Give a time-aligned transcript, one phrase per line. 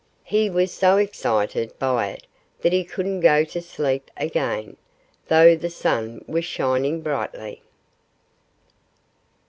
[0.23, 2.25] He was so excited by it
[2.61, 4.75] that he couldn't go to sleep again,
[5.27, 7.61] though the sun was shining brightly.